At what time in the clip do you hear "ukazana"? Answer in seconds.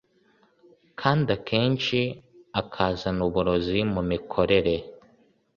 2.61-3.21